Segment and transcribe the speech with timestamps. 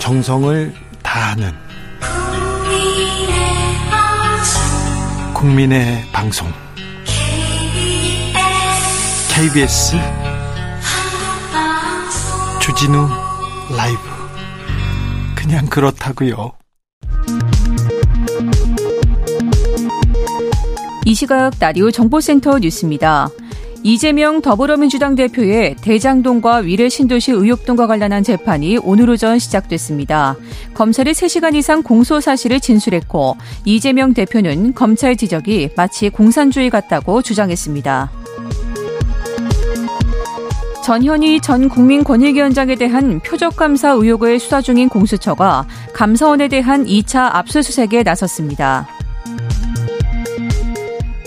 [0.00, 1.52] 정성을 다하는
[5.34, 6.48] 국민의 방송
[9.32, 9.96] KBS
[12.60, 13.08] 주진우
[13.76, 14.00] 라이브
[15.36, 16.52] 그냥 그렇다고요.
[21.04, 23.28] 이 시각 라디오 정보센터 뉴스입니다.
[23.82, 30.36] 이재명 더불어민주당 대표의 대장동과 위례 신도시 의혹 등과 관련한 재판이 오늘 오전 시작됐습니다.
[30.74, 38.10] 검찰이 3시간 이상 공소 사실을 진술했고 이재명 대표는 검찰 지적이 마치 공산주의 같다고 주장했습니다.
[40.84, 48.99] 전현희 전 국민권익위원장에 대한 표적감사 의혹을 수사 중인 공수처가 감사원에 대한 2차 압수수색에 나섰습니다.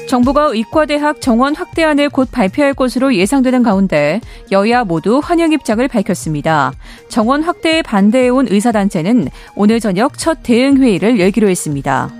[0.07, 4.21] 정부가 의과대학 정원 확대안을 곧 발표할 것으로 예상되는 가운데
[4.51, 6.73] 여야 모두 환영 입장을 밝혔습니다.
[7.09, 12.11] 정원 확대에 반대해온 의사단체는 오늘 저녁 첫 대응회의를 열기로 했습니다.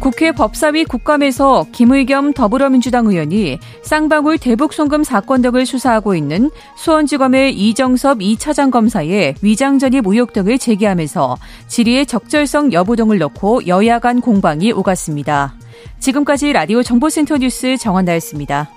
[0.00, 8.70] 국회 법사위 국감에서 김의겸 더불어민주당 의원이 쌍방울 대북송금 사건 등을 수사하고 있는 수원지검의 이정섭 2차장
[8.70, 15.54] 검사의 위장전입 의혹 등을 제기하면서 질의의 적절성 여부 등을 놓고 여야 간 공방이 오갔습니다.
[15.98, 18.70] 지금까지 라디오 정보센터 뉴스 정한나였습니다.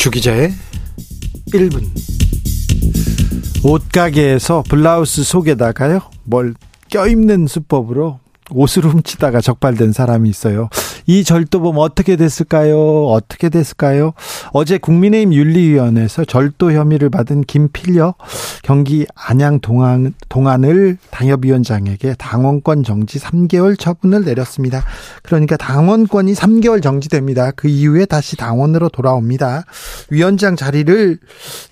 [0.00, 0.50] 주기자의
[1.52, 1.84] 1분
[3.62, 6.54] 옷가게에서 블라우스 속에다가요 뭘
[6.88, 8.18] 껴입는 수법으로
[8.50, 10.70] 옷을 훔치다가 적발된 사람이 있어요.
[11.06, 13.06] 이 절도범 어떻게 됐을까요?
[13.06, 14.12] 어떻게 됐을까요?
[14.52, 18.14] 어제 국민의힘 윤리위원회에서 절도 혐의를 받은 김필려
[18.62, 24.84] 경기 안양 동안, 동안을 당협위원장에게 당원권 정지 3개월 처분을 내렸습니다.
[25.22, 27.50] 그러니까 당원권이 3개월 정지됩니다.
[27.52, 29.64] 그 이후에 다시 당원으로 돌아옵니다.
[30.10, 31.18] 위원장 자리를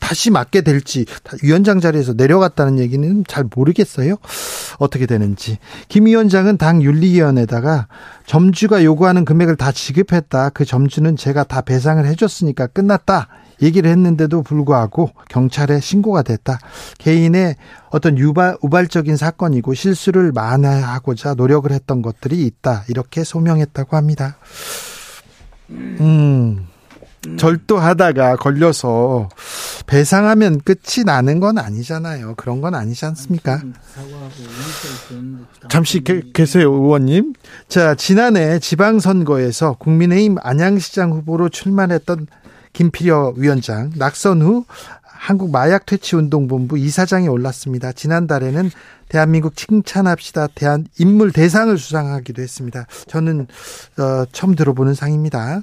[0.00, 1.04] 다시 맡게 될지
[1.42, 4.16] 위원장 자리에서 내려갔다는 얘기는 잘 모르겠어요.
[4.78, 5.58] 어떻게 되는지.
[5.88, 7.88] 김 위원장은 당 윤리위원회에다가
[8.28, 10.50] 점주가 요구하는 금액을 다 지급했다.
[10.50, 13.28] 그 점주는 제가 다 배상을 해줬으니까 끝났다.
[13.62, 16.58] 얘기를 했는데도 불구하고 경찰에 신고가 됐다.
[16.98, 17.56] 개인의
[17.90, 22.84] 어떤 유발, 우발적인 사건이고 실수를 만회하고자 노력을 했던 것들이 있다.
[22.88, 24.36] 이렇게 소명했다고 합니다.
[25.70, 26.66] 음.
[27.36, 29.28] 절도하다가 걸려서
[29.86, 32.34] 배상하면 끝이 나는 건 아니잖아요.
[32.36, 33.60] 그런 건 아니지 않습니까?
[35.68, 37.34] 잠시 게, 계세요, 의원님.
[37.68, 42.26] 자, 지난해 지방선거에서 국민의힘 안양시장 후보로 출마했던
[42.72, 44.64] 김필여 위원장 낙선 후
[45.02, 47.92] 한국 마약 퇴치 운동본부 이사장에 올랐습니다.
[47.92, 48.70] 지난달에는
[49.08, 52.86] 대한민국 칭찬합시다 대한 인물 대상을 수상하기도 했습니다.
[53.08, 53.46] 저는
[53.98, 55.62] 어, 처음 들어보는 상입니다.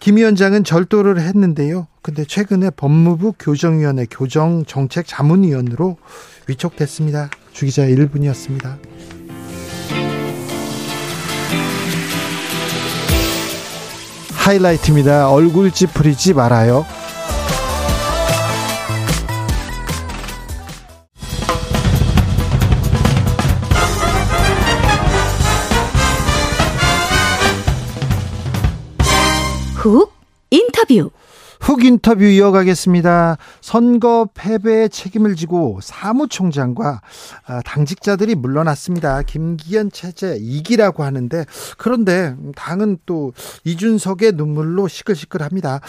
[0.00, 1.86] 김 위원장은 절도를 했는데요.
[2.00, 5.98] 근데 최근에 법무부 교정위원회 교정정책 자문위원으로
[6.48, 7.28] 위촉됐습니다.
[7.52, 8.78] 주기자 1분이었습니다.
[14.32, 15.30] 하이라이트입니다.
[15.30, 16.86] 얼굴 찌푸리지 말아요.
[29.80, 30.12] 훅
[30.50, 31.10] 인터뷰.
[31.58, 33.38] 훅 인터뷰 이어가겠습니다.
[33.62, 37.00] 선거 패배의 책임을 지고 사무총장과
[37.46, 39.22] 아, 당직자들이 물러났습니다.
[39.22, 41.46] 김기현 체제 이기라고 하는데
[41.78, 43.32] 그런데 당은 또
[43.64, 45.80] 이준석의 눈물로 시끌시끌합니다.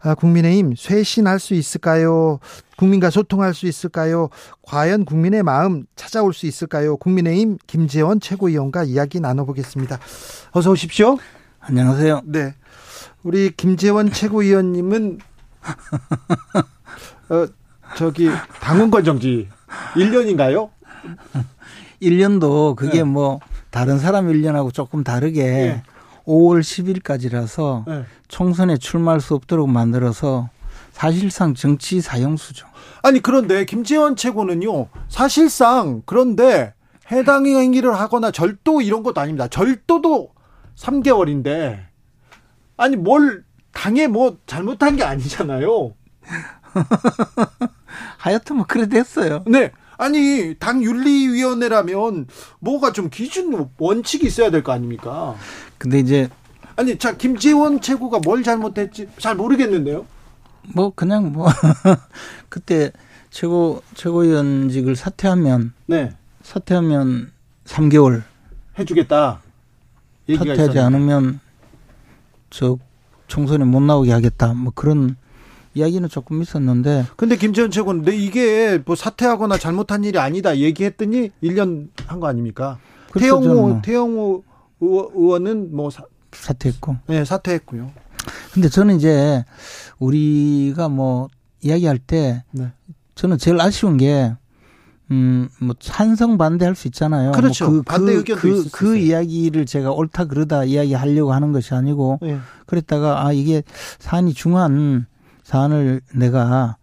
[0.00, 2.38] 아, 국민의힘 쇄신할 수 있을까요?
[2.76, 4.28] 국민과 소통할 수 있을까요?
[4.62, 6.96] 과연 국민의 마음 찾아올 수 있을까요?
[6.96, 9.98] 국민의힘 김재원 최고위원과 이야기 나눠보겠습니다.
[10.52, 11.18] 어서 오십시오.
[11.58, 12.22] 안녕하세요.
[12.26, 12.54] 네.
[13.22, 15.18] 우리 김재원 최고위원님은
[17.28, 17.46] 어
[17.96, 19.48] 저기 당원권 정지
[19.94, 20.70] 1년인가요?
[22.00, 23.04] 1년도 그게 네.
[23.04, 23.40] 뭐
[23.70, 25.82] 다른 사람 1년하고 조금 다르게 네.
[26.26, 28.04] 5월 10일까지라서 네.
[28.28, 30.48] 총선에 출마할 수 없도록 만들어서
[30.92, 32.66] 사실상 정치 사형수죠.
[33.02, 34.88] 아니 그런데 김재원 최고는요.
[35.08, 36.74] 사실상 그런데
[37.10, 39.48] 해당 행위를 하거나 절도 이런 것도 아닙니다.
[39.48, 40.30] 절도도
[40.76, 41.89] 3개월인데
[42.80, 45.92] 아니 뭘 당에 뭐 잘못한 게 아니잖아요.
[48.16, 49.44] 하여튼 뭐 그래 됐어요.
[49.46, 49.70] 네.
[49.98, 52.26] 아니 당 윤리위원회라면
[52.60, 55.34] 뭐가 좀 기준 원칙이 있어야 될 거 아닙니까?
[55.76, 56.30] 근데 이제
[56.76, 60.06] 아니 자 김재원 최고가 뭘 잘못했지 잘 모르겠는데요.
[60.74, 61.48] 뭐 그냥 뭐
[62.48, 62.92] 그때
[63.28, 66.12] 최고 최고위원직을 사퇴하면 네
[66.42, 67.32] 사퇴하면
[67.66, 68.22] 3개월
[68.78, 69.42] 해주겠다.
[70.26, 70.80] 사퇴하지 있었는데.
[70.80, 71.40] 않으면
[72.50, 72.78] 저
[73.28, 74.52] 총선에 못 나오게 하겠다.
[74.54, 75.16] 뭐 그런
[75.74, 77.06] 이야기는 조금 있었는데.
[77.16, 82.78] 근데 김재현 최고는 근 이게 뭐 사퇴하거나 잘못한 일이 아니다 얘기했더니 1년 한 거 아닙니까?
[83.12, 83.82] 그렇죠, 태영호 뭐.
[83.82, 84.44] 태영호
[84.80, 86.02] 의원은 뭐 사,
[86.32, 86.96] 사퇴했고.
[87.06, 87.90] 네, 사퇴했고요.
[88.52, 89.44] 근데 저는 이제
[89.98, 91.28] 우리가 뭐
[91.62, 92.72] 이야기할 때 네.
[93.14, 94.32] 저는 제일 아쉬운 게
[95.10, 97.30] 음, 뭐, 찬성 반대할 수 있잖아요.
[97.30, 97.64] 뭐 그렇죠.
[97.66, 101.74] 뭐 그, 반대 의견도 그, 그, 그 이야기를 제가 옳다 그러다 이야기 하려고 하는 것이
[101.74, 102.38] 아니고, 네.
[102.66, 103.62] 그랬다가, 아, 이게
[103.98, 105.06] 사안이 중한
[105.42, 106.76] 사안을 내가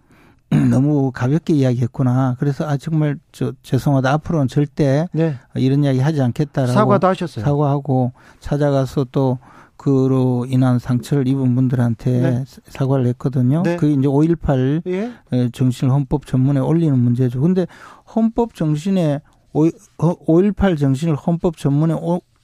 [0.71, 2.35] 너무 가볍게 이야기했구나.
[2.39, 4.11] 그래서 아 정말 저 죄송하다.
[4.13, 5.37] 앞으로는 절대 네.
[5.55, 7.43] 이런 이야기 하지 않겠다라고 사과도 하셨어요.
[7.43, 9.39] 사과하고 찾아가서 또
[9.77, 12.43] 그로 인한 상처를 입은 분들한테 네.
[12.67, 13.61] 사과를 했거든요.
[13.63, 13.77] 네.
[13.77, 15.49] 그게 이제 5.18 예?
[15.51, 17.39] 정신을 헌법 전문에 올리는 문제죠.
[17.39, 17.67] 근데
[18.15, 19.21] 헌법 정신에
[19.53, 21.95] 5.18 정신을 헌법 전문에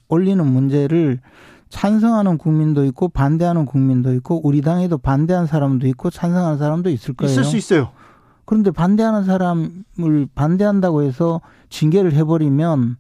[0.08, 1.20] 올리는 문제를
[1.70, 7.32] 찬성하는 국민도 있고 반대하는 국민도 있고 우리 당에도 반대한 사람도 있고 찬성하는 사람도 있을 거예요.
[7.32, 7.90] 있을 수 있어요.
[8.46, 12.98] 그런데 반대하는 사람을 반대한다고 해서 징계를 해버리면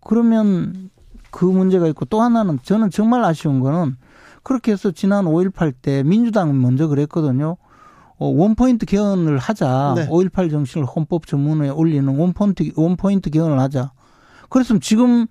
[0.00, 0.90] 그러면
[1.30, 3.96] 그 문제가 있고 또 하나는 저는 정말 아쉬운 거는
[4.42, 7.56] 그렇게 해서 지난 5.18 때 민주당은 먼저 그랬거든요.
[8.18, 9.94] 어, 원포인트 개헌을 하자.
[9.96, 10.08] 네.
[10.08, 13.92] 5.18 정신을 헌법 전문에 올리는 원포인트, 원포인트 개헌을 하자.
[14.48, 15.26] 그랬으면 지금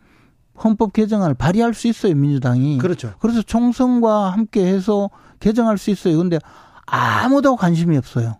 [0.63, 2.77] 헌법 개정안을 발의할 수 있어요, 민주당이.
[2.77, 3.13] 그렇죠.
[3.19, 5.09] 그래서 총선과 함께 해서
[5.39, 6.17] 개정할 수 있어요.
[6.17, 6.39] 근데
[6.85, 8.38] 아무도 관심이 없어요.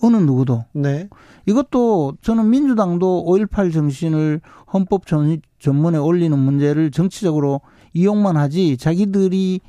[0.00, 0.64] 어느 누구도.
[0.72, 1.08] 네.
[1.46, 4.40] 이것도 저는 민주당도 5.18 정신을
[4.72, 7.60] 헌법 전, 전문에 올리는 문제를 정치적으로
[7.94, 9.60] 이용만 하지 자기들이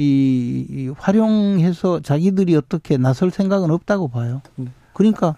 [0.00, 4.42] 이, 이 활용해서 자기들이 어떻게 나설 생각은 없다고 봐요.
[4.56, 4.66] 네.
[4.92, 5.36] 그러니까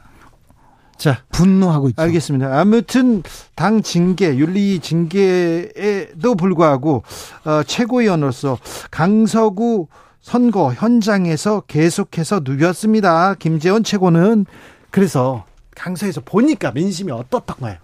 [1.00, 2.02] 자, 분노하고 있죠.
[2.02, 2.61] 알겠습니다.
[2.61, 3.23] 아무튼
[3.55, 7.02] 당 징계, 윤리 징계에도 불구하고
[7.47, 8.58] 어, 최고위원으로서
[8.91, 9.88] 강서구
[10.20, 13.34] 선거 현장에서 계속해서 누볐습니다.
[13.34, 14.46] 김재원 최고는
[14.90, 15.44] 그래서
[15.75, 17.76] 강서에서 보니까 민심이 어떻던가요?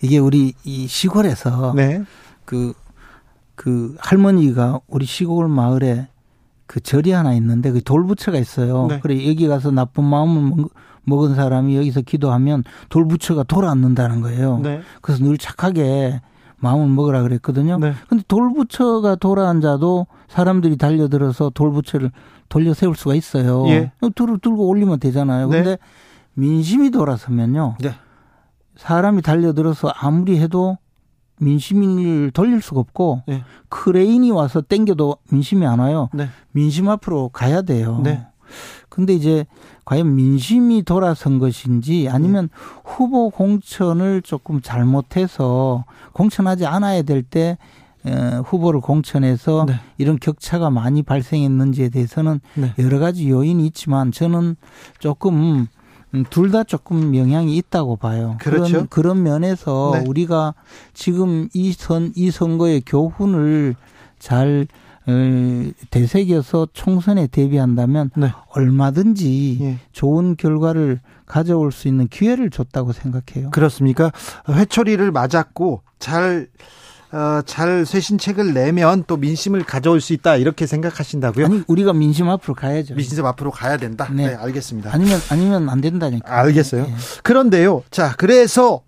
[0.00, 2.02] 이게 우리 이 시골에서 네.
[2.44, 2.72] 그,
[3.54, 6.08] 그 할머니가 우리 시골 마을에
[6.66, 8.86] 그 절이 하나 있는데 그 돌부처가 있어요.
[8.88, 9.00] 네.
[9.00, 10.64] 그래 여기 가서 나쁜 마음을
[11.04, 14.58] 먹은 사람이 여기서 기도하면 돌부처가 돌아앉는다는 거예요.
[14.60, 14.80] 네.
[15.00, 16.20] 그래서 늘 착하게
[16.62, 17.76] 마음을 먹으라 그랬거든요.
[17.78, 17.92] 네.
[18.08, 22.12] 근데 돌부처가 돌아앉아도 사람들이 달려들어서 돌부처를
[22.48, 23.66] 돌려 세울 수가 있어요.
[23.68, 23.90] 예.
[24.14, 25.48] 들고, 들고 올리면 되잖아요.
[25.48, 25.62] 네.
[25.62, 25.78] 근데
[26.34, 27.76] 민심이 돌아서면요.
[27.80, 27.90] 네.
[28.76, 30.78] 사람이 달려들어서 아무리 해도
[31.40, 33.42] 민심을 돌릴 수가 없고 네.
[33.68, 36.10] 크레인이 와서 땡겨도 민심이 안 와요.
[36.14, 36.28] 네.
[36.52, 38.00] 민심 앞으로 가야 돼요.
[38.04, 38.24] 네.
[38.88, 39.46] 근데 이제
[39.84, 42.80] 과연 민심이 돌아선 것인지 아니면 네.
[42.84, 47.56] 후보 공천을 조금 잘못해서 공천하지 않아야 될 때
[48.44, 49.74] 후보를 공천해서 네.
[49.98, 52.74] 이런 격차가 많이 발생했는지에 대해서는 네.
[52.78, 54.56] 여러 가지 요인이 있지만 저는
[54.98, 55.68] 조금
[56.14, 58.36] 음, 둘다 조금 영향이 있다고 봐요.
[58.38, 58.72] 그렇죠.
[58.72, 60.04] 그런, 그런 면에서 네.
[60.06, 60.54] 우리가
[60.92, 63.76] 지금 이 선, 이 선거의 교훈을
[64.18, 64.66] 잘
[65.90, 68.32] 되새겨서 총선에 대비한다면 네.
[68.48, 69.78] 얼마든지 예.
[69.92, 73.50] 좋은 결과를 가져올 수 있는 기회를 줬다고 생각해요.
[73.50, 74.12] 그렇습니까?
[74.48, 76.48] 회초리를 맞았고 잘
[77.12, 81.44] 어, 잘 쇄신책을 내면 또 민심을 가져올 수 있다 이렇게 생각하신다고요?
[81.44, 82.94] 아니 우리가 민심 앞으로 가야죠.
[82.94, 84.08] 민심 앞으로 가야 된다.
[84.10, 84.90] 네, 네 알겠습니다.
[84.92, 86.40] 아니면 아니면 안 된다니까.
[86.40, 86.84] 알겠어요.
[86.84, 86.94] 네.
[87.22, 88.82] 그런데요, 자 그래서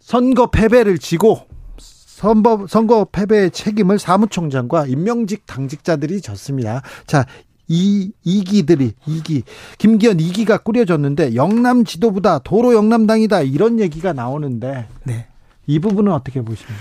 [0.00, 1.46] 선거 패배를 지고
[2.24, 6.80] 선거, 선거 패배의 책임을 사무총장과 임명직 당직자들이 졌습니다.
[7.06, 7.26] 자,
[7.68, 9.42] 이, 이기들이, 이기.
[9.76, 15.26] 김기현 이기가 꾸려졌는데, 영남 지도부다, 도로 영남당이다, 이런 얘기가 나오는데, 네.
[15.66, 16.80] 이 부분은 어떻게 보십니까?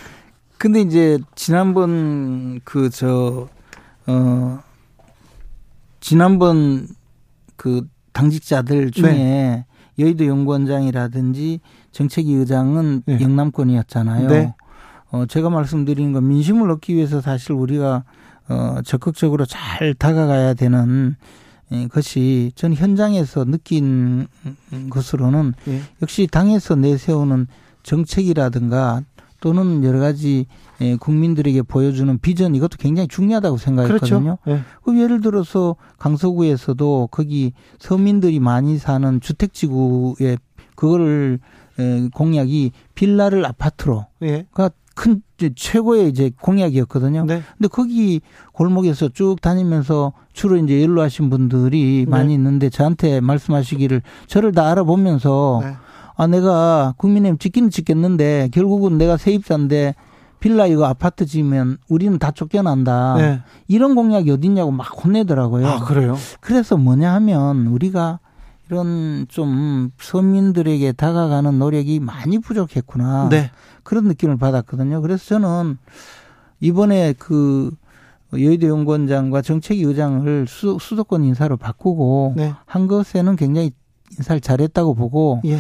[0.58, 3.50] 근데 이제, 지난번, 그, 저,
[4.08, 4.60] 어,
[6.00, 6.88] 지난번
[7.58, 9.66] 그 당직자들 중에 네.
[10.00, 13.22] 여의도 연구원장이라든지 정책위 의장은 네.
[13.22, 14.28] 영남권이었잖아요.
[15.14, 15.20] 네.
[15.20, 18.04] 어, 제가 말씀드린 건 민심을 얻기 위해서 사실 우리가
[18.50, 21.16] 어, 적극적으로 잘 다가가야 되는
[21.72, 24.28] 예, 것이 전 현장에서 느낀
[24.90, 25.82] 것으로는 예.
[26.02, 27.48] 역시 당에서 내세우는
[27.84, 29.02] 정책이라든가
[29.40, 30.46] 또는 여러 가지
[30.82, 34.38] 예, 국민들에게 보여주는 비전 이것도 굉장히 중요하다고 생각했거든요.
[34.44, 34.60] 그렇죠.
[34.60, 34.64] 예.
[34.84, 40.38] 그 예를 들어서 강서구에서도 거기 서민들이 많이 사는 주택지구에
[40.76, 41.40] 그거를
[41.80, 44.46] 예, 공약이 빌라를 아파트로 예.
[44.94, 45.22] 큰
[45.56, 47.26] 최고의 이제 공약이었거든요.
[47.26, 47.42] 네.
[47.58, 48.22] 근데 거기
[48.52, 52.10] 골목에서 쭉 다니면서 주로 이제 연로하신 분들이 네.
[52.10, 55.76] 많이 있는데 저한테 말씀하시기를 저를 다 알아보면서 네.
[56.16, 59.96] 아 내가 국민의힘 찍기는 찍겠는데 결국은 내가 세입자인데
[60.40, 63.16] 빌라 이거 아파트 지으면 우리는 다 쫓겨난다.
[63.18, 63.42] 네.
[63.68, 65.66] 이런 공약이 어딨냐고 막 혼내더라고요.
[65.66, 66.18] 아, 그래요?
[66.42, 68.20] 그래서 뭐냐 하면 우리가
[68.70, 73.30] 이런 좀 서민들에게 다가가는 노력이 많이 부족했구나.
[73.30, 73.52] 네.
[73.84, 75.02] 그런 느낌을 받았거든요.
[75.02, 75.78] 그래서 저는
[76.60, 77.72] 이번에 그
[78.32, 82.54] 여의도 연구원장과 정책위 의장을 수, 수도권 인사로 바꾸고 네.
[82.66, 83.72] 한 것에는 굉장히
[84.18, 85.60] 인사를 잘했다고 보고 예.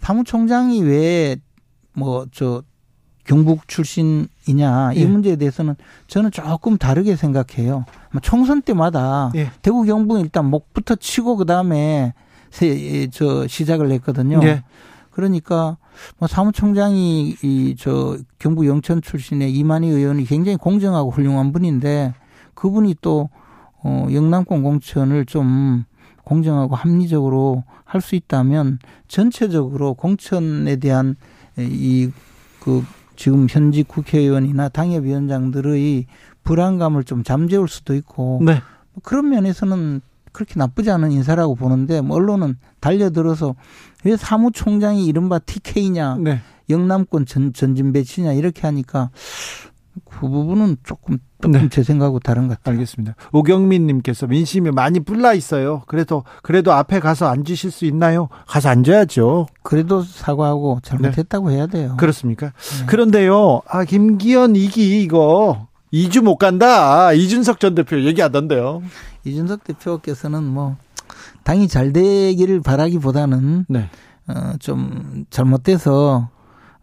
[0.00, 1.36] 사무총장이 왜
[1.94, 2.62] 뭐 저
[3.24, 5.06] 경북 출신이냐 이 예.
[5.06, 5.76] 문제에 대해서는
[6.08, 7.84] 저는 조금 다르게 생각해요.
[8.10, 9.50] 뭐 총선 때마다 예.
[9.62, 12.14] 대구 경북은 일단 목부터 치고 그 다음에
[13.10, 14.40] 저 시작을 했거든요.
[14.42, 14.62] 예.
[15.10, 15.76] 그러니까
[16.18, 22.14] 뭐 사무총장이 이 저 경북 영천 출신의 이만희 의원이 굉장히 공정하고 훌륭한 분인데
[22.54, 23.28] 그분이 또
[23.82, 25.84] 어, 영남권 공천을 좀
[26.24, 28.78] 공정하고 합리적으로 할 수 있다면
[29.08, 31.16] 전체적으로 공천에 대한
[31.58, 32.10] 이
[32.60, 32.84] 그
[33.16, 36.06] 지금 현직 국회의원이나 당협위원장들의
[36.44, 38.54] 불안감을 좀 잠재울 수도 있고 네.
[38.92, 40.00] 뭐 그런 면에서는
[40.32, 43.54] 그렇게 나쁘지 않은 인사라고 보는데 뭐 언론은 달려들어서
[44.04, 46.40] 왜 사무총장이 이른바 TK냐 네.
[46.70, 49.10] 영남권 전, 전진 배치냐 이렇게 하니까
[50.04, 51.68] 그 부분은 조금 조금 네.
[51.68, 52.74] 제 생각하고 다른 것 같아요.
[52.74, 53.14] 알겠습니다.
[53.32, 55.82] 오경민 님께서 민심이 많이 불나 있어요.
[55.86, 58.28] 그래도 그래도 앞에 가서 앉으실 수 있나요?
[58.46, 59.46] 가서 앉아야죠.
[59.62, 61.56] 그래도 사과하고 잘못했다고 네.
[61.56, 61.96] 해야 돼요.
[61.98, 62.46] 그렇습니까?
[62.46, 62.86] 네.
[62.86, 63.62] 그런데요.
[63.68, 67.12] 아, 김기현 이기 이거 2주 못 간다.
[67.12, 68.82] 이준석 전 대표 얘기하던데요.
[69.24, 70.76] 이준석 대표께서는 뭐
[71.44, 73.90] 당이 잘 되기를 바라기보다는 네.
[74.28, 76.28] 어, 좀 잘못돼서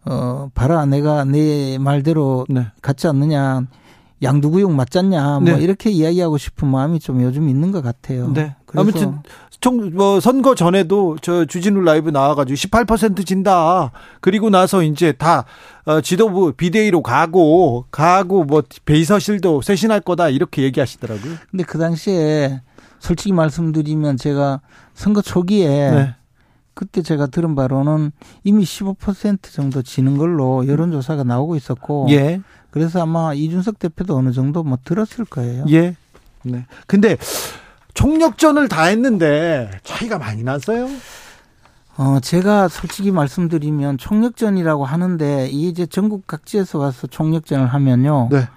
[0.04, 2.68] 어, 봐라, 내가 내 말대로 네.
[2.80, 3.66] 같지 않느냐,
[4.22, 5.62] 양두구육 맞잖냐, 뭐 네.
[5.62, 8.30] 이렇게 이야기하고 싶은 마음이 좀 요즘 있는 것 같아요.
[8.32, 8.54] 네.
[8.74, 9.20] 아무튼
[9.60, 13.92] 총, 뭐, 선거 전에도 저 주진우 라이브 나와가지고 18% 진다.
[14.20, 15.44] 그리고 나서 이제 다,
[15.84, 20.30] 어, 지도부 비대위로 가고, 가고, 뭐, 베이서실도 쇄신할 거다.
[20.30, 21.34] 이렇게 얘기하시더라고요.
[21.50, 22.62] 근데 그 당시에
[23.00, 24.60] 솔직히 말씀드리면 제가
[24.94, 26.14] 선거 초기에 네.
[26.72, 28.12] 그때 제가 들은 바로는
[28.44, 32.06] 이미 15% 정도 지는 걸로 여론조사가 나오고 있었고.
[32.10, 32.40] 예.
[32.70, 35.64] 그래서 아마 이준석 대표도 어느 정도 뭐 들었을 거예요.
[35.70, 35.96] 예.
[36.42, 36.66] 네.
[36.86, 37.16] 근데
[37.94, 40.88] 총력전을 다 했는데 차이가 많이 났어요?
[41.96, 48.28] 어, 제가 솔직히 말씀드리면 총력전이라고 하는데 이제 전국 각지에서 와서 총력전을 하면요.
[48.30, 48.48] 네.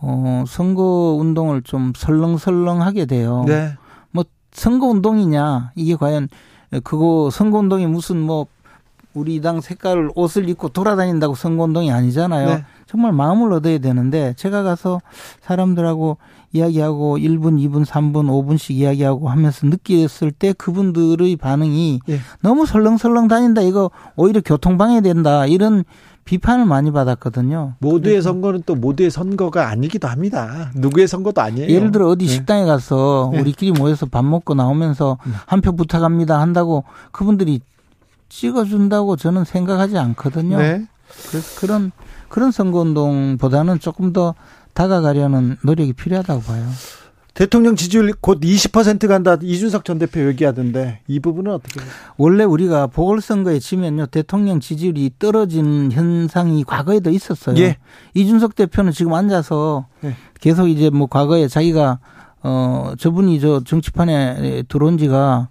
[0.00, 3.44] 어, 선거 운동을 좀 설렁설렁하게 돼요.
[3.48, 3.74] 네.
[4.10, 6.28] 뭐 선거 운동이냐 이게 과연
[6.84, 8.46] 그거 선거 운동이 무슨 뭐
[9.14, 12.48] 우리 당 색깔 옷을 입고 돌아다닌다고 선거 운동이 아니잖아요.
[12.48, 12.64] 네.
[12.88, 15.00] 정말 마음을 얻어야 되는데 제가 가서
[15.42, 16.16] 사람들하고
[16.52, 22.18] 이야기하고 1분, 2분, 3분, 5분씩 이야기하고 하면서 느꼈을 때 그분들의 반응이 네.
[22.40, 23.60] 너무 설렁설렁 다닌다.
[23.60, 25.44] 이거 오히려 교통방해 된다.
[25.44, 25.84] 이런
[26.24, 27.74] 비판을 많이 받았거든요.
[27.80, 30.70] 모두의 선거는 또 모두의 선거가 아니기도 합니다.
[30.74, 31.68] 누구의 선거도 아니에요.
[31.68, 32.32] 예를 들어 어디 네.
[32.32, 33.40] 식당에 가서 네.
[33.40, 35.32] 우리끼리 모여서 밥 먹고 나오면서 네.
[35.46, 37.60] 한표 부탁합니다 한다고 그분들이
[38.30, 40.56] 찍어준다고 저는 생각하지 않거든요.
[40.56, 40.86] 네.
[41.28, 41.92] 그래서 그런
[42.28, 44.34] 그런 선거운동보다는 조금 더
[44.74, 46.68] 다가가려는 노력이 필요하다고 봐요.
[47.38, 51.80] 대통령 지지율 곧 20% 간다 이준석 전 대표 얘기하던데 이 부분은 어떻게?
[52.16, 57.56] 원래 우리가 보궐선거에 지면요 대통령 지지율이 떨어지는 현상이 과거에도 있었어요.
[57.58, 57.76] 예.
[58.14, 60.16] 이준석 대표는 지금 앉아서 예.
[60.40, 62.00] 계속 이제 뭐 과거에 자기가
[62.42, 65.48] 어 저분이 저 정치판에 들어온 지가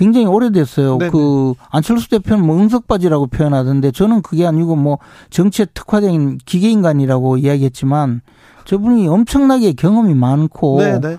[0.00, 0.96] 굉장히 오래됐어요.
[0.96, 1.10] 네네.
[1.10, 8.22] 그 안철수 대표는 뭐 응석바지라고 표현하던데 저는 그게 아니고 뭐 정치에 특화된 기계인간이라고 이야기했지만
[8.64, 11.18] 저분이 엄청나게 경험이 많고 네네.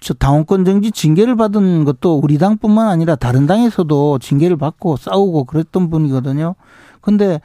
[0.00, 5.88] 저 당원권 정지 징계를 받은 것도 우리 당뿐만 아니라 다른 당에서도 징계를 받고 싸우고 그랬던
[5.90, 6.56] 분이거든요.
[7.00, 7.40] 근데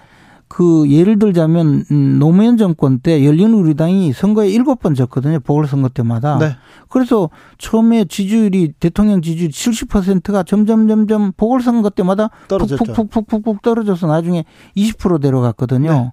[0.47, 5.39] 그 예를 들자면 음, 노무현 정권 때 열린우리당이 선거에 일곱 번 졌거든요.
[5.39, 6.37] 보궐선거 때마다.
[6.37, 6.55] 네.
[6.89, 14.45] 그래서 처음에 지지율이 대통령 지지율 70%가 점점 점점 보궐선거 때마다 푹푹푹푹푹 떨어져서 나중에
[14.77, 15.91] 20% 내려갔거든요.
[15.91, 16.11] 네.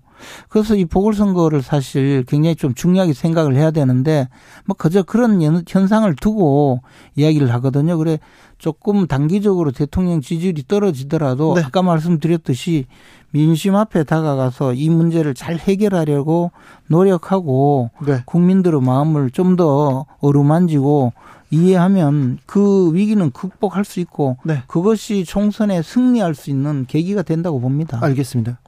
[0.48, 4.28] 그래서 이 보궐선거를 사실 굉장히 좀 중요하게 생각을 해야 되는데
[4.66, 6.80] 뭐 그저 그런 현상을 두고
[7.14, 7.96] 이야기를 하거든요.
[7.98, 8.18] 그래
[8.58, 11.62] 조금 단기적으로 대통령 지지율이 떨어지더라도 네.
[11.62, 12.86] 아까 말씀드렸듯이
[13.30, 16.52] 민심 앞에 다가가서 이 문제를 잘 해결하려고
[16.86, 18.22] 노력하고 네.
[18.26, 21.12] 국민들의 마음을 좀 더 어루만지고
[21.52, 24.62] 이해하면 그 위기는 극복할 수 있고 네.
[24.66, 27.98] 그것이 총선에 승리할 수 있는 계기가 된다고 봅니다.
[28.00, 28.58] 알겠습니다.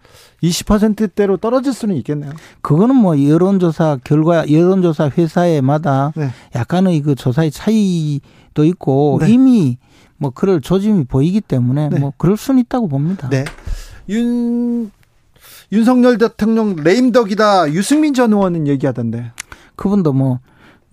[0.43, 2.33] 20%대로 떨어질 수는 있겠네요.
[2.61, 6.29] 그거는 뭐 여론조사 결과 여론조사 회사에마다 네.
[6.55, 9.33] 약간의 그 조사의 차이도 있고 네.
[9.33, 9.79] 이미
[10.19, 11.99] 뭐 그럴 조짐이 보이기 때문에 네.
[11.99, 13.29] 뭐 그럴 수는 있다고 봅니다.
[13.31, 13.45] 네.
[14.11, 14.91] 윤
[15.73, 17.73] 윤석열 대통령 레임덕이다.
[17.73, 19.33] 유승민 전 의원은 얘기하던데.
[19.75, 20.39] 그분도 뭐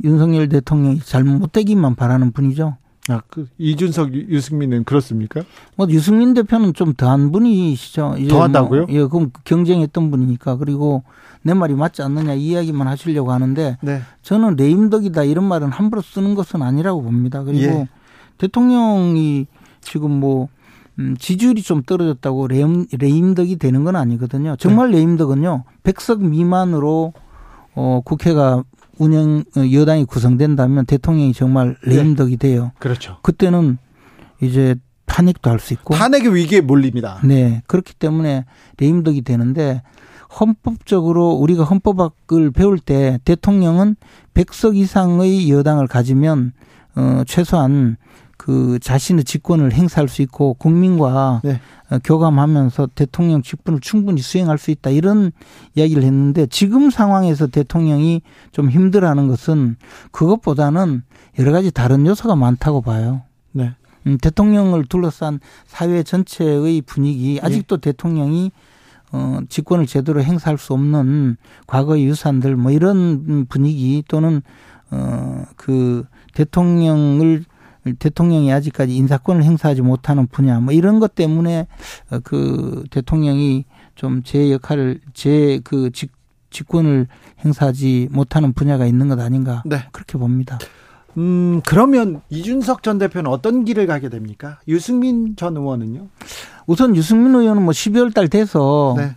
[0.03, 2.77] 윤석열 대통령이 잘못되기만 바라는 분이죠.
[3.09, 5.41] 아, 그 이준석, 유승민은 그렇습니까?
[5.75, 8.15] 뭐 유승민 대표는 좀 더한 분이시죠.
[8.29, 8.85] 더하다고요?
[8.85, 11.03] 뭐, 예, 그럼 경쟁했던 분이니까 그리고
[11.41, 14.01] 내 말이 맞지 않느냐 이야기만 하시려고 하는데 네.
[14.21, 17.43] 저는 레임덕이다 이런 말은 함부로 쓰는 것은 아니라고 봅니다.
[17.43, 17.87] 그리고 예.
[18.37, 19.47] 대통령이
[19.81, 20.49] 지금 뭐
[20.99, 24.55] 음, 지지율이 좀 떨어졌다고 레임, 레임덕이 되는 건 아니거든요.
[24.57, 24.97] 정말 네.
[24.97, 27.13] 레임덕은요, 100석 미만으로
[27.73, 28.63] 어, 국회가
[29.01, 31.95] 운영, 어, 여당이 구성된다면 대통령이 정말 네.
[31.95, 32.71] 레임덕이 돼요.
[32.79, 33.17] 그렇죠.
[33.23, 33.77] 그때는
[34.41, 35.95] 이제 탄핵도 할 수 있고.
[35.95, 37.19] 탄핵의 위기에 몰립니다.
[37.23, 37.63] 네.
[37.67, 38.45] 그렇기 때문에
[38.77, 39.81] 레임덕이 되는데
[40.39, 43.95] 헌법적으로 우리가 헌법학을 배울 때 대통령은
[44.33, 46.53] 100석 이상의 여당을 가지면
[46.95, 47.97] 어, 최소한
[48.41, 51.61] 그 자신의 직권을 행사할 수 있고 국민과 네.
[51.91, 55.31] 어, 교감하면서 대통령 직분을 충분히 수행할 수 있다 이런
[55.75, 59.75] 이야기를 했는데 지금 상황에서 대통령이 좀 힘들어하는 것은
[60.09, 61.03] 그것보다는
[61.37, 63.21] 여러 가지 다른 요소가 많다고 봐요.
[63.51, 63.75] 네.
[64.07, 67.91] 음, 대통령을 둘러싼 사회 전체의 분위기 아직도 네.
[67.91, 68.51] 대통령이
[69.11, 74.41] 어, 직권을 제대로 행사할 수 없는 과거의 유산들 뭐 이런 분위기 또는
[74.89, 77.45] 어, 그 대통령을
[77.99, 81.67] 대통령이 아직까지 인사권을 행사하지 못하는 분야 뭐 이런 것 때문에
[82.11, 85.91] 어, 그 대통령이 좀 제 역할을 제그
[86.49, 87.07] 직권을
[87.43, 89.83] 행사하지 못하는 분야가 있는 것 아닌가 네.
[89.91, 90.59] 그렇게 봅니다.
[91.17, 94.59] 음 그러면 이준석 전 대표는 어떤 길을 가게 됩니까?
[94.67, 96.07] 유승민 전 의원은요?
[96.67, 99.11] 우선 유승민 의원은 뭐 12월 달 돼서 네.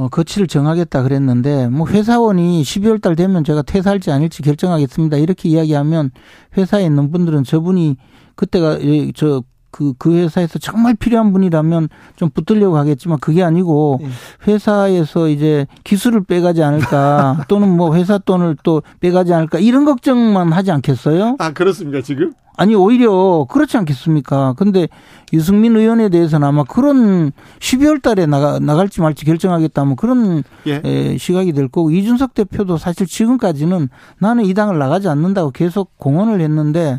[0.00, 5.18] 어, 거치를 정하겠다 그랬는데 뭐 회사원이 12월 달 되면 제가 퇴사할지 아닐지 결정하겠습니다.
[5.18, 6.10] 이렇게 이야기하면
[6.56, 7.98] 회사에 있는 분들은 저분이
[8.34, 8.78] 그때가
[9.14, 14.08] 저 그, 그 회사에서 정말 필요한 분이라면 좀 붙들려고 하겠지만 그게 아니고 예.
[14.46, 20.70] 회사에서 이제 기술을 빼가지 않을까 또는 뭐 회사 돈을 또 빼가지 않을까 이런 걱정만 하지
[20.70, 21.36] 않겠어요?
[21.38, 22.32] 아, 그렇습니까, 지금?
[22.60, 24.52] 아니 오히려 그렇지 않겠습니까?
[24.58, 24.86] 근데
[25.32, 30.82] 유승민 의원에 대해서는 아마 그런 12월 달에 나가, 나갈지 말지 결정하겠다면 그런 예.
[30.84, 36.42] 에, 시각이 될 거고 이준석 대표도 사실 지금까지는 나는 이 당을 나가지 않는다고 계속 공언을
[36.42, 36.98] 했는데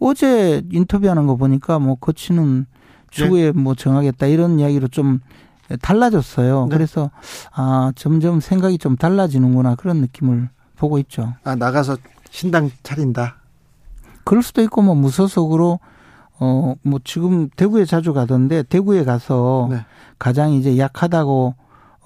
[0.00, 2.66] 어제 인터뷰하는 거 보니까 뭐 거치는
[3.10, 3.52] 추후에 네.
[3.52, 5.20] 뭐 정하겠다 이런 이야기로 좀
[5.80, 6.66] 달라졌어요.
[6.68, 6.76] 네.
[6.76, 7.10] 그래서
[7.52, 11.34] 아 점점 생각이 좀 달라지는구나 그런 느낌을 보고 있죠.
[11.44, 11.96] 아 나가서
[12.30, 13.36] 신당 차린다.
[14.24, 15.78] 그럴 수도 있고 뭐 무소속으로
[16.40, 19.86] 어 뭐 지금 대구에 자주 가던데 대구에 가서 네.
[20.18, 21.54] 가장 이제 약하다고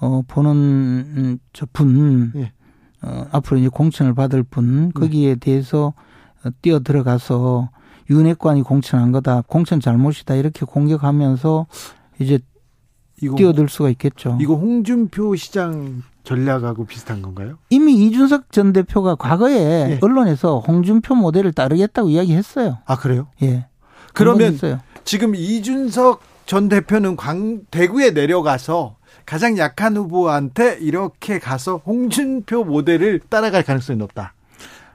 [0.01, 2.51] 어 보는 저분 예.
[3.01, 4.91] 어 앞으로 이제 공천을 받을 분 네.
[4.93, 5.93] 거기에 대해서
[6.61, 7.69] 뛰어 들어가서
[8.09, 11.67] 윤핵관이 공천한 거다 공천 잘못이다 이렇게 공격하면서
[12.19, 12.39] 이제
[13.21, 14.37] 이거, 뛰어들 수가 있겠죠.
[14.41, 17.57] 이거 홍준표 시장 전략하고 비슷한 건가요?
[17.69, 19.99] 이미 이준석 전 대표가 과거에 예.
[20.01, 22.77] 언론에서 홍준표 모델을 따르겠다고 이야기했어요.
[22.85, 23.27] 아 그래요?
[23.41, 23.67] 예.
[24.13, 24.57] 그러면
[25.03, 28.95] 지금 이준석 전 대표는 광 대구에 내려가서
[29.25, 34.33] 가장 약한 후보한테 이렇게 가서 홍준표 모델을 따라갈 가능성이 높다.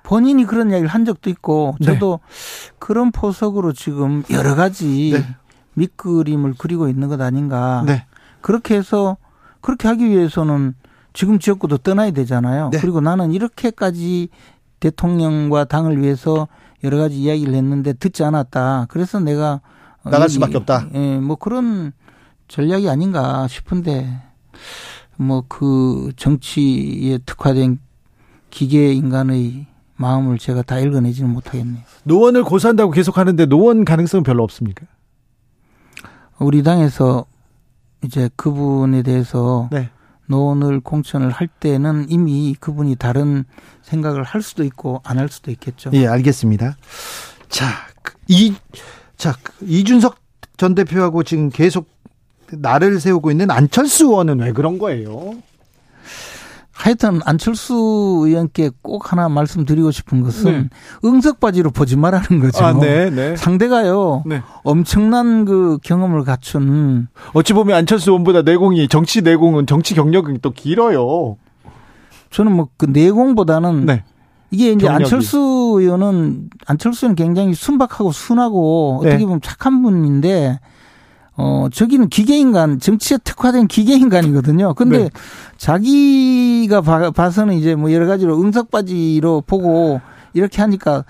[0.04, 1.86] 본인이 그런 이야기를 한 적도 있고 네.
[1.86, 2.72] 저도 네.
[2.78, 5.36] 그런 포석으로 지금 여러 가지 네.
[5.74, 7.82] 밑그림을 그리고 있는 것 아닌가.
[7.84, 8.06] 네.
[8.40, 9.16] 그렇게 해서
[9.60, 10.74] 그렇게 하기 위해서는
[11.14, 12.68] 지금 지역구도 떠나야 되잖아요.
[12.70, 12.78] 네.
[12.80, 14.28] 그리고 나는 이렇게까지
[14.78, 16.48] 대통령과 당을 위해서
[16.84, 18.86] 여러 가지 이야기를 했는데 듣지 않았다.
[18.90, 19.62] 그래서 내가
[20.04, 20.88] 나갈 수밖에 없다.
[20.92, 21.92] 예, 뭐 그런
[22.48, 24.20] 전략이 아닌가 싶은데
[25.16, 27.78] 뭐 그 정치에 특화된
[28.50, 29.66] 기계 인간의
[30.04, 31.82] 마음을 제가 다 읽어내지는 못하겠네요.
[32.04, 34.84] 노원을 고수한다고 계속 하는데 노원 가능성은 별로 없습니까?
[36.38, 37.24] 우리 당에서
[38.04, 39.88] 이제 그분에 대해서 네.
[40.26, 43.44] 노원을 공천을 할 때는 이미 그분이 다른
[43.82, 45.88] 생각을 할 수도 있고 안 할 수도 있겠죠.
[45.94, 46.76] 예, 알겠습니다.
[47.48, 47.64] 자,
[48.28, 48.54] 이,
[49.16, 50.16] 자, 이준석
[50.58, 51.88] 전 대표하고 지금 계속
[52.52, 55.34] 나를 세우고 있는 안철수 의원은 왜 그런 거예요?
[56.74, 57.74] 하여튼 안철수
[58.24, 60.68] 의원께 꼭 하나 말씀드리고 싶은 것은 네.
[61.08, 62.64] 응석바지로 보지 말라는 거죠.
[62.64, 63.36] 아, 네, 네.
[63.36, 64.24] 상대가요.
[64.26, 64.42] 네.
[64.64, 71.36] 엄청난 그 경험을 갖춘 어찌 보면 안철수 의원보다 내공이 정치 내공은 정치 경력은 또 길어요.
[72.30, 74.02] 저는 뭐 그 내공보다는 네.
[74.50, 75.04] 이게 이제 경력이.
[75.04, 75.38] 안철수
[75.78, 79.24] 의원은 안철수는 굉장히 순박하고 순하고 어떻게 네.
[79.24, 80.58] 보면 착한 분인데
[81.36, 84.74] 어, 저기는 기계인간, 정치에 특화된 기계인간이거든요.
[84.74, 85.10] 근데 네.
[85.56, 90.00] 자기가 봐, 봐서는 이제 뭐 여러 가지로 응석바지로 보고
[90.32, 91.04] 이렇게 하니까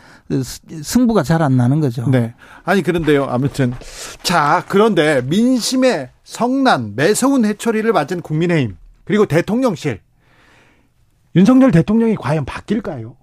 [0.82, 2.08] 승부가 잘 안 나는 거죠.
[2.10, 2.34] 네.
[2.64, 3.24] 아니, 그런데요.
[3.24, 3.74] 아무튼.
[4.22, 10.00] 자, 그런데 민심의 성난 매서운 해초리를 맞은 국민의힘 그리고 대통령실
[11.36, 13.16] 윤석열 대통령이 과연 바뀔까요?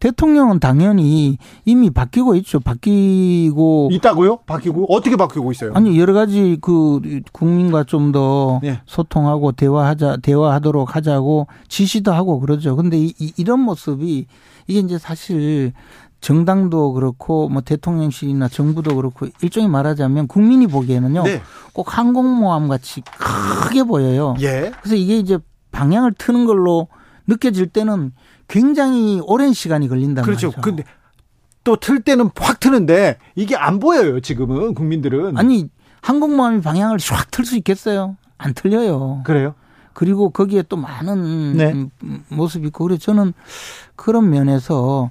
[0.00, 2.60] 대통령은 당연히 이미 바뀌고 있죠.
[2.60, 4.38] 바뀌고 있다고요?
[4.46, 5.72] 바뀌고 어떻게 바뀌고 있어요?
[5.74, 7.00] 아니 여러 가지 그
[7.32, 8.80] 국민과 좀더 예.
[8.86, 12.76] 소통하고 대화하자 대화하도록 하자고 지시도 하고 그러죠.
[12.76, 14.26] 근데 이, 이, 이런 모습이
[14.66, 15.72] 이게 이제 사실
[16.20, 21.42] 정당도 그렇고 뭐 대통령실이나 정부도 그렇고 일종의 말하자면 국민이 보기에는요 네.
[21.72, 24.34] 꼭 항공모함 같이 크게 보여요.
[24.40, 24.72] 예.
[24.80, 25.38] 그래서 이게 이제
[25.72, 26.88] 방향을 트는 걸로
[27.26, 28.12] 느껴질 때는
[28.48, 30.48] 굉장히 오랜 시간이 걸린다 그렇죠.
[30.48, 30.60] 말이죠.
[30.62, 30.84] 근데
[31.64, 35.36] 또 틀 때는 확 트는데 이게 안 보여요, 지금은 국민들은.
[35.36, 35.68] 아니,
[36.02, 38.16] 항공모함이 방향을 쫙 틀 수 있겠어요?
[38.38, 39.22] 안 틀려요.
[39.24, 39.54] 그래요?
[39.92, 41.88] 그리고 거기에 또 많은 네.
[42.28, 43.32] 모습이 있고 그래 저는
[43.96, 45.10] 그런 면에서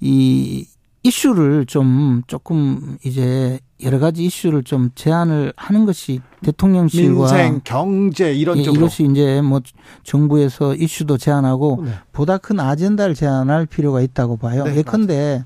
[0.00, 0.66] 이
[1.02, 8.58] 이슈를 좀 조금 이제 여러 가지 이슈를 좀 제안을 하는 것이 대통령실과 민생, 경제 이런
[8.58, 9.60] 예, 쪽으로 이것이 이제 뭐
[10.02, 11.92] 정부에서 이슈도 제안하고 네.
[12.12, 14.64] 보다 큰 아젠다를 제안할 필요가 있다고 봐요.
[14.64, 15.44] 네, 예컨대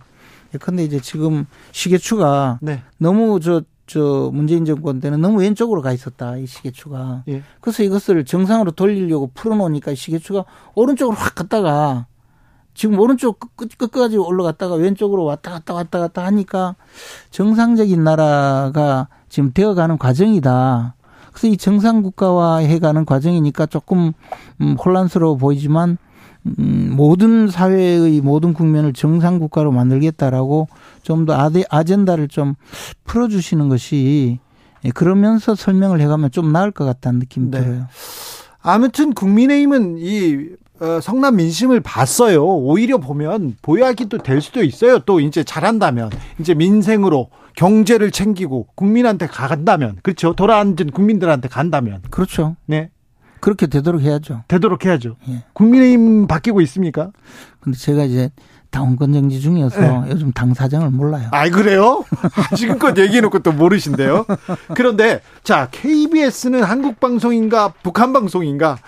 [0.55, 2.83] 예컨대 이제 지금 시계추가 네.
[2.97, 7.25] 너무 저저 문재인 정권 때는 너무 왼쪽으로 가 있었다 이 시계추가.
[7.29, 7.43] 예.
[7.61, 12.07] 그래서 이것을 정상으로 돌리려고 풀어놓으니까 시계추가 오른쪽으로 확 갔다가
[12.75, 16.75] 지금 오른쪽 끝, 끝까지 올라갔다가 왼쪽으로 왔다 갔다 왔다 갔다 하니까
[17.31, 20.95] 정상적인 나라가 지금 되어가는 과정이다.
[21.33, 24.13] 그래서 이 정상 국가화 해가는 과정이니까 조금
[24.61, 25.97] 음, 혼란스러워 보이지만
[26.59, 30.69] 음, 모든 사회의 모든 국면을 정상 국가로 만들겠다라고
[31.03, 32.55] 좀 더 아젠다를 좀
[33.05, 34.39] 풀어주시는 것이
[34.85, 37.61] 예, 그러면서 설명을 해가면 좀 나을 것 같다는 느낌이 네.
[37.61, 37.87] 들어요.
[38.63, 40.49] 아무튼 국민의힘은 이
[40.81, 42.45] 어, 성남 민심을 봤어요.
[42.45, 44.99] 오히려 보면 보약이 또 될 수도 있어요.
[45.01, 50.33] 또 이제 잘한다면 이제 민생으로 경제를 챙기고 국민한테 간다면 그렇죠.
[50.35, 52.57] 돌아앉은 국민들한테 간다면 그렇죠.
[52.67, 52.91] 네.
[53.41, 54.45] 그렇게 되도록 해야죠.
[54.49, 55.17] 되도록 해야죠.
[55.29, 55.43] 예.
[55.53, 57.11] 국민의힘 바뀌고 있습니까?
[57.61, 58.31] 근데 제가 이제
[58.73, 60.03] 당원권 정지 중이어서 네.
[60.11, 61.29] 요즘 당 사정을 몰라요.
[61.31, 62.05] 아, 그래요?
[62.57, 64.27] 지금껏 얘기해놓고 또 모르신대요.
[64.75, 68.79] 그런데 자 KBS는 한국 방송인가 북한 방송인가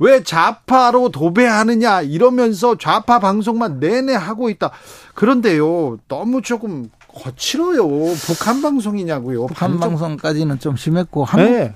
[0.00, 4.70] 왜 좌파로 도배하느냐 이러면서 좌파 방송만 내내 하고 있다.
[5.14, 7.86] 그런데요, 너무 조금 거칠어요.
[8.26, 9.46] 북한 방송이냐고요.
[9.46, 11.74] 북한 방송까지는 좀 심했고 한국 네.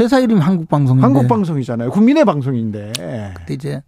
[0.00, 1.90] 회사 이름 한국 방송인데 한국 방송이잖아요.
[1.90, 2.92] 국민의 방송인데.
[2.96, 3.82] 근데 이제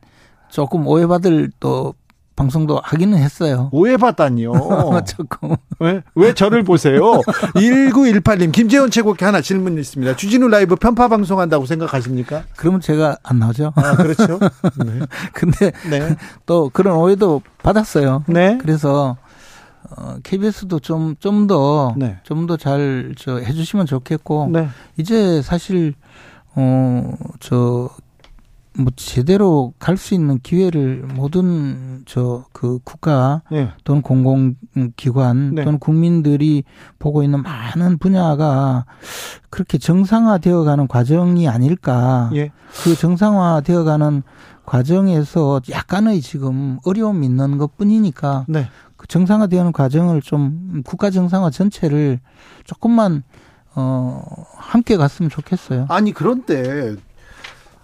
[0.50, 1.94] 조금 오해받을 또
[2.36, 3.68] 방송도 하기는 했어요.
[3.72, 4.52] 오해받다니요.
[5.06, 5.56] 조금.
[5.78, 7.20] 왜, 왜 저를 보세요?
[7.54, 10.16] 1918님, 김재원 최고께 하나 질문 있습니다.
[10.16, 12.44] 주진우 라이브 편파 방송한다고 생각하십니까?
[12.56, 13.72] 그러면 제가 안 나오죠.
[13.76, 14.38] 아, 그렇죠.
[14.84, 15.00] 네.
[15.32, 16.16] 근데 네.
[16.46, 18.24] 또 그런 오해도 받았어요.
[18.26, 18.58] 네.
[18.60, 19.16] 그래서
[19.96, 22.18] 어, KBS도 좀, 좀 더, 네.
[22.24, 24.68] 좀더 잘, 저, 해주시면 좋겠고, 네.
[24.96, 25.94] 이제 사실,
[26.54, 27.90] 어, 저,
[28.76, 33.70] 뭐 제대로 갈 수 있는 기회를 모든 저 그 국가 네.
[33.84, 35.64] 또는 공공기관 네.
[35.64, 36.64] 또는 국민들이
[36.98, 38.86] 보고 있는 많은 분야가
[39.50, 42.30] 그렇게 정상화되어 가는 과정이 아닐까.
[42.34, 42.52] 예.
[42.82, 44.22] 그 정상화되어 가는
[44.64, 48.66] 과정에서 약간의 지금 어려움이 있는 것 뿐이니까 네.
[48.96, 52.18] 그 정상화되는 과정을 좀 국가 정상화 전체를
[52.64, 53.24] 조금만
[53.74, 54.22] 어
[54.56, 55.84] 함께 갔으면 좋겠어요.
[55.90, 56.96] 아니 그런데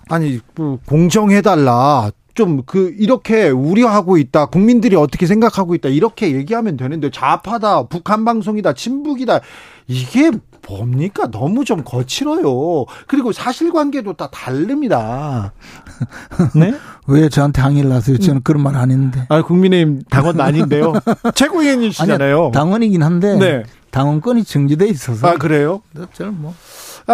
[0.08, 2.10] 아니 그 공정해달라.
[2.34, 4.46] 좀 그 이렇게 우려하고 있다.
[4.46, 5.88] 국민들이 어떻게 생각하고 있다.
[5.90, 9.40] 이렇게 얘기하면 되는데 좌파다 북한 방송이다 친북이다.
[9.88, 10.30] 이게
[10.66, 11.28] 뭡니까?
[11.30, 12.86] 너무 좀 거칠어요.
[13.08, 15.52] 그리고 사실관계도 다 다릅니다.
[16.54, 16.72] 네?
[17.08, 18.16] 왜 저한테 항의를 하세요?
[18.16, 19.26] 저는 그런 말 안 했는데.
[19.28, 20.92] 아 국민의힘 당원 아닌데요?
[21.34, 22.52] 최고위원이시잖아요.
[22.54, 23.62] 당원이긴 한데 네.
[23.90, 25.26] 당원권이 정지돼 있어서.
[25.26, 25.82] 아 그래요?
[26.14, 26.54] 저는 뭐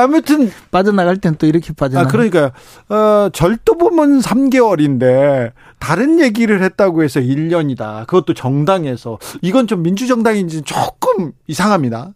[0.03, 2.03] 아무튼 빠져나갈 땐 또 이렇게 빠져나.
[2.03, 2.51] 아 그러니까요.
[2.89, 8.07] 어, 절도 보면 3개월인데 다른 얘기를 했다고 해서 1년이다.
[8.07, 12.13] 그것도 정당에서 이건 좀 민주정당인지 조금 이상합니다.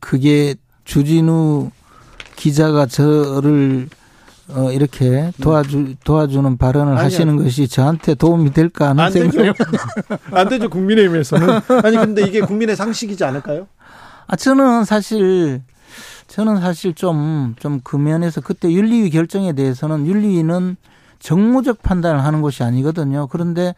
[0.00, 1.70] 그게 주진우
[2.36, 3.88] 기자가 저를
[4.50, 7.04] 어, 이렇게 도와주, 도와주는 발언을 아니야.
[7.04, 9.52] 하시는 것이 저한테 도움이 될까 하는 생각이.
[10.32, 10.70] 안 되죠.
[10.70, 11.60] 국민의힘에서는.
[11.84, 13.66] 아니, 근데 이게 국민의 상식이지 않을까요?
[14.26, 15.60] 아, 저는 사실
[16.28, 20.76] 저는 사실 좀, 좀 그 면에서 그때 윤리위 결정에 대해서는 윤리위는
[21.18, 23.26] 정무적 판단을 하는 것이 아니거든요.
[23.28, 23.74] 그런데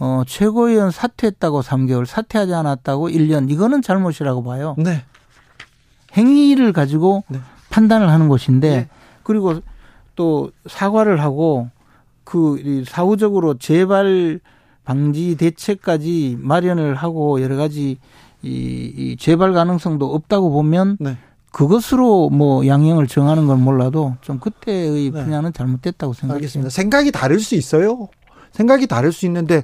[0.00, 4.74] 어, 최고위원 사퇴했다고 3개월, 사퇴하지 않았다고 1년, 이거는 잘못이라고 봐요.
[4.76, 5.04] 네.
[6.16, 7.38] 행위를 가지고 네.
[7.70, 8.88] 판단을 하는 것인데, 네.
[9.22, 9.60] 그리고
[10.16, 11.68] 또 사과를 하고,
[12.24, 14.40] 그, 사후적으로 재발
[14.84, 17.98] 방지 대책까지 마련을 하고 여러 가지
[18.42, 21.16] 이, 이 재발 가능성도 없다고 보면 네.
[21.54, 25.24] 그것으로 뭐 양형을 정하는 건 몰라도 좀 그때의 네.
[25.24, 26.34] 분야는 잘못됐다고 생각합니다.
[26.34, 26.68] 알겠습니다.
[26.68, 28.08] 생각이 다를 수 있어요.
[28.50, 29.62] 생각이 다를 수 있는데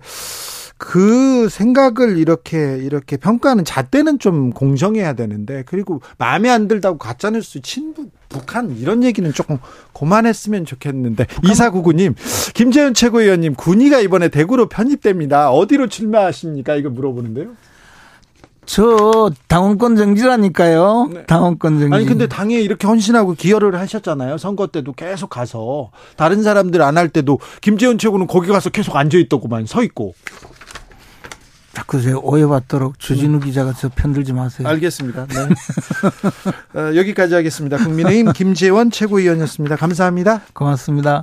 [0.78, 8.12] 그 생각을 이렇게 이렇게 평가하는 잣대는 좀 공정해야 되는데 그리고 마음에 안 들다고 가짜뉴스 친북
[8.28, 9.58] 북한 이런 얘기는 조금
[9.92, 12.14] 그만했으면 좋겠는데 이사구구님
[12.54, 17.56] 김재현 최고위원님 군의가 이번에 대구로 편입됩니다 어디로 출마하십니까 이거 물어보는데요
[18.72, 21.08] 저 당원권 정지라니까요.
[21.12, 21.26] 네.
[21.26, 21.92] 당원권 정지.
[21.94, 24.38] 아니 근데 당에 이렇게 헌신하고 기여를 하셨잖아요.
[24.38, 29.18] 선거 때도 계속 가서 다른 사람들 안 할 때도 김재원 최고는 거기 가서 계속 앉아
[29.18, 30.14] 있더구만 서 있고.
[31.72, 33.46] 자꾸 제 오해받도록 주진우 네.
[33.46, 34.68] 기자가 저 편들지 마세요.
[34.68, 35.26] 알겠습니다.
[35.26, 35.34] 네.
[36.78, 37.76] 어, 여기까지 하겠습니다.
[37.78, 39.76] 국민의힘 김재원 최고위원이었습니다.
[39.76, 40.42] 감사합니다.
[40.52, 41.22] 고맙습니다.